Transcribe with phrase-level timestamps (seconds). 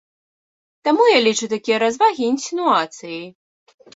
[0.87, 3.23] Таму я лічу такія развагі інсінуацыяй.